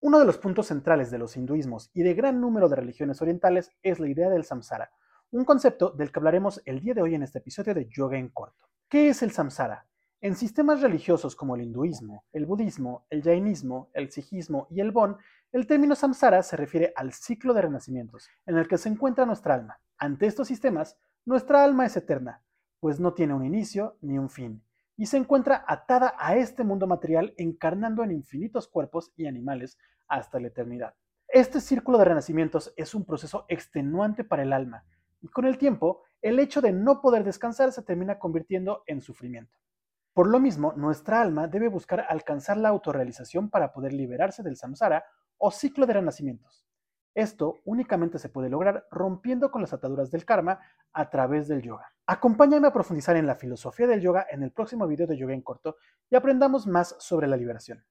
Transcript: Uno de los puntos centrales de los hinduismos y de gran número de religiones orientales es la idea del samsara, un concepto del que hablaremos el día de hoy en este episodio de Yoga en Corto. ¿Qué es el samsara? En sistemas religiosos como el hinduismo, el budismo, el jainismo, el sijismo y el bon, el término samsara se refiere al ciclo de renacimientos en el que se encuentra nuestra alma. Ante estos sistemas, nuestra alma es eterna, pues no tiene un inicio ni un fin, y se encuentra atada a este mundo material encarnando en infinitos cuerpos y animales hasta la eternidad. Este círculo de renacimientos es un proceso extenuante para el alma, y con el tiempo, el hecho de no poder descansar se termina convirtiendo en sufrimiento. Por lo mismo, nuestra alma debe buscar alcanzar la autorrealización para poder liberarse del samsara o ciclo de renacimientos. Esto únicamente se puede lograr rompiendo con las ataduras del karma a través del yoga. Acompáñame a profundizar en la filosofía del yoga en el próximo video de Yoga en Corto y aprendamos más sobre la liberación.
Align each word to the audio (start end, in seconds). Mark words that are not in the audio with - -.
Uno 0.00 0.20
de 0.20 0.24
los 0.24 0.38
puntos 0.38 0.68
centrales 0.68 1.10
de 1.10 1.18
los 1.18 1.36
hinduismos 1.36 1.90
y 1.92 2.04
de 2.04 2.14
gran 2.14 2.40
número 2.40 2.68
de 2.68 2.76
religiones 2.76 3.20
orientales 3.20 3.72
es 3.82 3.98
la 3.98 4.08
idea 4.08 4.30
del 4.30 4.44
samsara, 4.44 4.92
un 5.32 5.44
concepto 5.44 5.90
del 5.90 6.12
que 6.12 6.20
hablaremos 6.20 6.62
el 6.66 6.78
día 6.78 6.94
de 6.94 7.02
hoy 7.02 7.16
en 7.16 7.24
este 7.24 7.40
episodio 7.40 7.74
de 7.74 7.88
Yoga 7.88 8.16
en 8.16 8.28
Corto. 8.28 8.68
¿Qué 8.88 9.08
es 9.08 9.24
el 9.24 9.32
samsara? 9.32 9.88
En 10.20 10.36
sistemas 10.36 10.82
religiosos 10.82 11.34
como 11.34 11.56
el 11.56 11.62
hinduismo, 11.62 12.24
el 12.32 12.46
budismo, 12.46 13.06
el 13.10 13.24
jainismo, 13.24 13.90
el 13.92 14.12
sijismo 14.12 14.68
y 14.70 14.80
el 14.80 14.92
bon, 14.92 15.16
el 15.50 15.66
término 15.66 15.96
samsara 15.96 16.44
se 16.44 16.56
refiere 16.56 16.92
al 16.94 17.12
ciclo 17.12 17.52
de 17.52 17.62
renacimientos 17.62 18.28
en 18.46 18.56
el 18.56 18.68
que 18.68 18.78
se 18.78 18.88
encuentra 18.88 19.26
nuestra 19.26 19.54
alma. 19.54 19.80
Ante 19.98 20.26
estos 20.26 20.46
sistemas, 20.46 20.96
nuestra 21.24 21.64
alma 21.64 21.86
es 21.86 21.96
eterna, 21.96 22.44
pues 22.78 23.00
no 23.00 23.14
tiene 23.14 23.34
un 23.34 23.44
inicio 23.44 23.96
ni 24.00 24.16
un 24.16 24.30
fin, 24.30 24.62
y 24.98 25.06
se 25.06 25.16
encuentra 25.16 25.64
atada 25.66 26.14
a 26.18 26.36
este 26.36 26.64
mundo 26.64 26.86
material 26.86 27.32
encarnando 27.38 28.02
en 28.02 28.10
infinitos 28.10 28.66
cuerpos 28.68 29.12
y 29.16 29.26
animales 29.26 29.78
hasta 30.08 30.40
la 30.40 30.48
eternidad. 30.48 30.94
Este 31.28 31.60
círculo 31.60 31.98
de 31.98 32.04
renacimientos 32.04 32.74
es 32.76 32.94
un 32.94 33.04
proceso 33.04 33.46
extenuante 33.48 34.24
para 34.24 34.42
el 34.42 34.52
alma, 34.52 34.84
y 35.20 35.28
con 35.28 35.44
el 35.44 35.56
tiempo, 35.56 36.02
el 36.20 36.40
hecho 36.40 36.60
de 36.60 36.72
no 36.72 37.00
poder 37.00 37.22
descansar 37.22 37.72
se 37.72 37.82
termina 37.82 38.18
convirtiendo 38.18 38.82
en 38.86 39.00
sufrimiento. 39.00 39.56
Por 40.14 40.28
lo 40.28 40.40
mismo, 40.40 40.72
nuestra 40.72 41.20
alma 41.20 41.46
debe 41.46 41.68
buscar 41.68 42.04
alcanzar 42.08 42.56
la 42.56 42.70
autorrealización 42.70 43.50
para 43.50 43.72
poder 43.72 43.92
liberarse 43.92 44.42
del 44.42 44.56
samsara 44.56 45.04
o 45.36 45.52
ciclo 45.52 45.86
de 45.86 45.92
renacimientos. 45.92 46.66
Esto 47.14 47.58
únicamente 47.64 48.18
se 48.18 48.28
puede 48.28 48.48
lograr 48.48 48.86
rompiendo 48.90 49.52
con 49.52 49.60
las 49.60 49.72
ataduras 49.72 50.10
del 50.10 50.24
karma 50.24 50.58
a 50.92 51.08
través 51.08 51.46
del 51.46 51.62
yoga. 51.62 51.92
Acompáñame 52.10 52.66
a 52.66 52.72
profundizar 52.72 53.18
en 53.18 53.26
la 53.26 53.34
filosofía 53.34 53.86
del 53.86 54.00
yoga 54.00 54.26
en 54.30 54.42
el 54.42 54.50
próximo 54.50 54.86
video 54.86 55.06
de 55.06 55.18
Yoga 55.18 55.34
en 55.34 55.42
Corto 55.42 55.76
y 56.08 56.16
aprendamos 56.16 56.66
más 56.66 56.96
sobre 56.98 57.26
la 57.26 57.36
liberación. 57.36 57.84